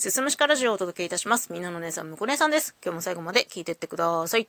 [0.00, 1.52] すすむしかラジオをお届けいたします。
[1.52, 2.74] みんなの姉さん、むこ姉さんです。
[2.82, 4.48] 今日も最後まで聞いてってください。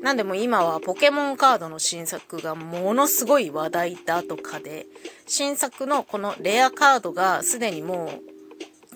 [0.00, 4.86] なんでも今はポケモンカードの新作がものすごい話題だとかで、
[5.26, 8.08] 新作のこのレアカードがすでにも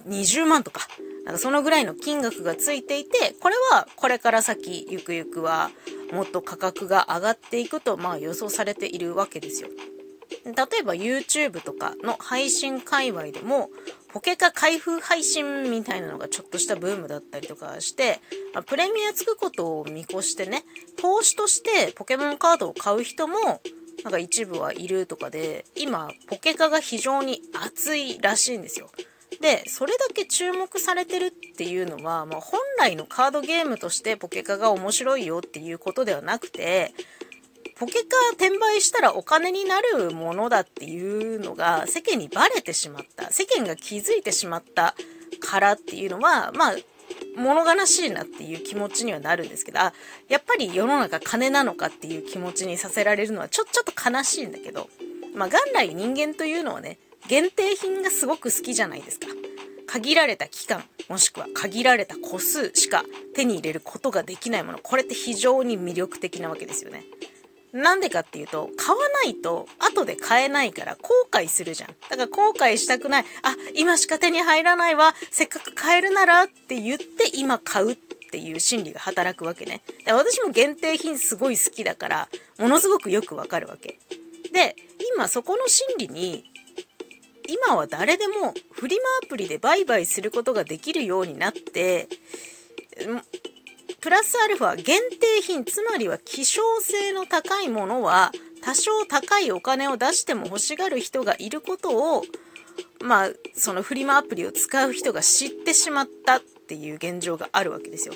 [0.07, 0.87] う20万とか、
[1.25, 5.73] なんかそのぐらいの金額がついていて、これはこれから先、ゆくゆくは
[6.13, 9.69] もっと価格が上がっていくと、まあ予想されているわけですよ。
[10.45, 13.71] 例えば YouTube とかの配信界隈でも、
[14.13, 18.21] ポケカ開封配信みたいなのがちょっとしたブームだったりとかして、
[18.53, 20.65] まプレミアつくことを見越してね、
[20.97, 23.61] 投資としてポケモンカードを買う人も、
[24.03, 28.91] なんか一部はいるとかで、今、ポケカが非常に熱いらしいんですよ。
[29.41, 36.95] で、それだけ注目されてるっていうのは、まあ、本来のカードゲームとしてポケカが面白いよっていうことではなくて、
[37.83, 43.33] ポケカ転売したらお金になるものだっていうのが世間にバレてしまった。
[43.33, 44.95] 世間が気づいてしまった
[45.41, 46.75] からっていうのは、まあ、
[47.37, 49.93] 物悲しいなっていう気持ちにはなるんですけど、あ、
[50.29, 54.89] やっぱり世の中金なのかっていう気持ちにさせられるのはちょ、ちょっと悲しいんだけど、
[55.35, 59.27] まあ元来人間というのはね、限定品がすごく好きじゃないですか。
[59.89, 67.03] 限られた期間、もしくは限られた個数しか手に入れることができないもの、これって非常に魅力的なわけですよね。
[67.73, 71.91] なんでかっていうと、買わないと後で買えないから後悔するじゃん。
[72.11, 73.25] だから後悔したくない。
[73.43, 75.15] あ、今しか手に入らないわ。
[75.31, 79.83] せっかく買えるならって言って今買うっていう心理が働くわけね。
[80.05, 82.29] で私も限定品すごい好きだから、
[82.59, 83.99] ものすごくよくわかるわけ。
[84.53, 84.77] で、
[85.15, 86.45] 今そこの心理に
[87.49, 92.09] 今は誰でもフリマアプリで売買することができるようになって、
[94.03, 102.25] プラスアルファ限定品、つまりは希少性の高いものは多少高いお金を出しても欲しがる人がいることを、
[103.01, 108.15] まあ、そのフリマアプリを使う人が知ってしまったっていう現状があるわけですよ。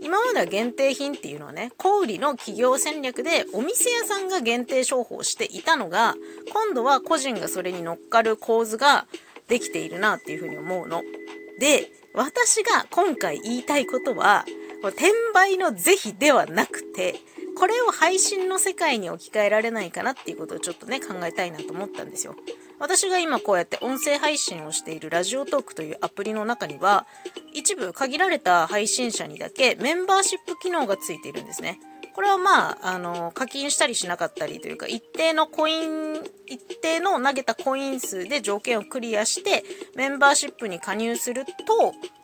[0.00, 6.14] 今までは限定品っていうのはね、小売の企業戦略でお店屋さんが限定商法していたのが、
[6.52, 9.08] 今度は個人がそれに乗っかる構図が
[9.48, 11.02] できているなっていうふうに思うの。
[11.58, 14.44] で、私が今回言いたいことは、
[14.82, 17.16] 転売の是非ではなくて、
[17.56, 22.36] これを配信の世界に置き換えられないかなっていうことをちょっとね、考えたいなと思ったんですよ。
[22.78, 27.06] 私が今こうやって音声配信をしているラジオトークというアプリの中には、
[27.54, 31.80] 一部限られた配信者にだけメンバーシップ機能がついているんですね。
[32.16, 36.14] これはまあ、あの、課金したりしなかったりというか、一定のコイン、
[36.46, 39.62] 一定の投げたコイン数で条件をクリアして、
[39.96, 41.52] メンバーシップに加入すると、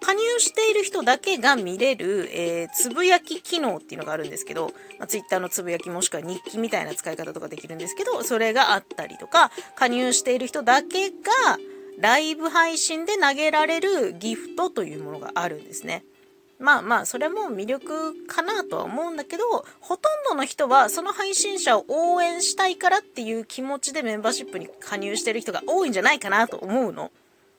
[0.00, 11.16] 加入している人だけが見れる、えー、つぶやき機能っていうのがあるんですけど、まあ、Twitter のつぶやきもしくは日記みたいな使い方とかできるんですけど、それがあったりとか、加入している人だけが、
[11.98, 16.06] ライブ配信で投げられるギフトというものがあるんですね。
[16.62, 19.44] まあまあ、それも魅力かなとは思うんだけど、
[19.80, 27.10] ほとんどの人はその配信者を応援したいからっていう気持ちでメンバーシップに加入してる人が多いんじゃないかなと思うの。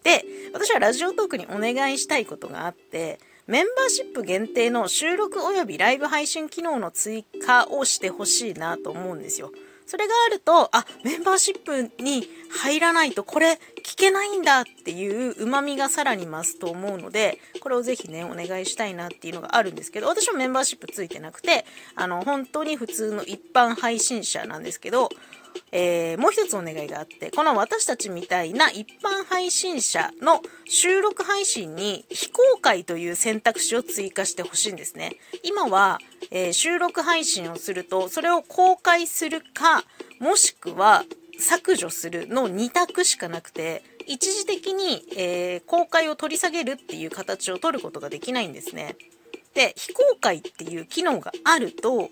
[0.04, 9.52] で、私はラジオトークにお願いしたいことがあって、メンバーシップ限定の収録及びライブ配信機能の追加をしてほしいなと思うんですよ。
[9.86, 25.10] それがあると、あ、メンバーシップに入らないとこれ聞けないんだっていう旨味がさらに増すと思うので、これをぜひね、お願いしたいなっていうのがあるんですけど、私もメンバーシップついてなくて、あの、本当に普通の一般配信者なんですけど、
[25.72, 35.18] えー、もう一つお願いがあって、この私たちみたいな一般配信者の収録配信に非公開という選択肢を追加してほしいんですね。
[35.44, 36.00] 今は、
[36.32, 39.84] えー、収録配信をすると、それを公開するか、
[40.20, 41.06] もしくは
[41.40, 48.96] 削除するの2択しかなくて、一時的に、えー、公開を取り下げるっていう形を取ることができないんですね。
[49.54, 52.10] で、非公開っていう機能があると、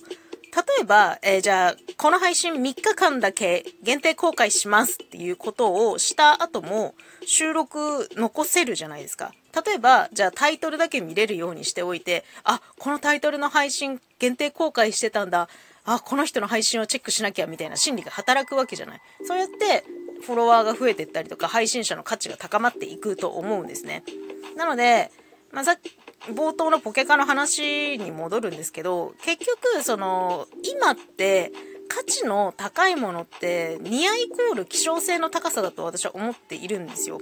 [0.54, 6.94] 例えば、えー、じゃあ、この配信3日間だけ限定公開しますっていうことをした後も
[7.26, 9.34] 収録残せるじゃないですか。
[9.66, 15.48] 例えば、じゃあタイトルだけ見れるようにしておいて、あ、このタイトルの配信限定公開してたんだ。
[15.86, 19.02] あ、この人の配信をチェックしなきゃみたいな心理が働くわけじゃない。
[19.24, 19.86] そうやって
[20.22, 24.04] フォロワーが増えていったりとか、配信者の価値が高まっていくと思うんですね。
[24.56, 25.12] なので、
[25.52, 25.98] まあ、さっき、
[26.30, 31.52] 冒頭のポケカの話に戻るんですけど、結局、その、今って、
[31.88, 37.20] 価値の高いものって、ニアイコール希少性の高さだと私は思っているんですよ。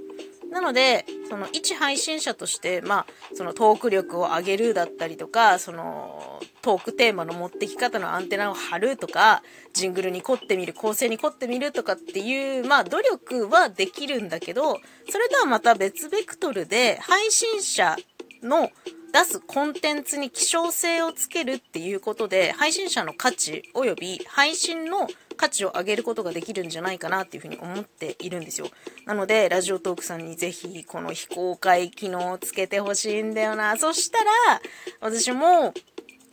[0.51, 3.05] なので、その一配信者として、まあ、
[3.35, 9.43] そのトーク力を上げるだったりとか、そのトークテーマの持ってき方のアンテナを張るとか、
[9.73, 14.79] ジングルに凝ってみる、構成に凝ってみるとかっていう、まあ、努力はできるんだけど、
[15.09, 17.95] それとはまた別ベクトルで、配信者
[18.41, 18.71] の
[19.11, 25.07] 出すコンテンツに希少性をつけるっていうことで、配信者の価値及び配信の
[25.37, 28.67] 価値を上げることができるんじゃないかなっていうふうに思っているんですよ。
[29.05, 33.77] なので、ラジオトークさんにぜひこの非公開機能をつけてほしいんだよな。
[33.77, 34.61] そしたら、
[34.99, 35.73] 私も、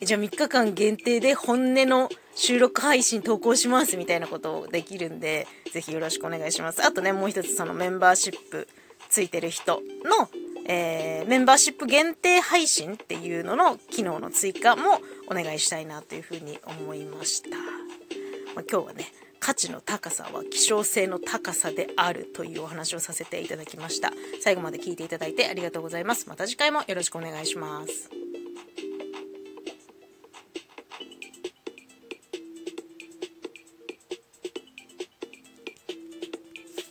[0.01, 6.85] じゃあ3日間限定で本音の収録配信投稿しますみたいなことをできるんで、ぜひよろしくお願いします。
[6.85, 8.67] あとね、もう一つそのメンバーシップ
[9.09, 10.29] ついてる人の
[10.67, 17.57] えー、メンバーシップ限定配信っていうのの機能の追加もお願いしたいなというふうに思いました。
[18.55, 19.05] まあ、今日はね、
[19.39, 24.11] 価値の高さは希少性の高さであるというお話をさせていただきました。
[24.41, 26.27] 最後まで聞いていただいてありがとうございます。
[26.27, 28.16] また次回もよろしくお願いします。